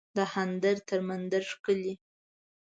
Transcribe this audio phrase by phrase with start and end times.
[0.17, 1.93] دهاندر تر مندر ښکلی